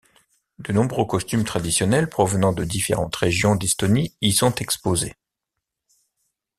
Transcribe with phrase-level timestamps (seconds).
[0.57, 5.13] De nombreux costumes traditionnels provenant de différentes régions d'Estonie y sont exposés.